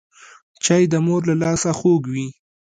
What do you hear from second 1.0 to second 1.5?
مور له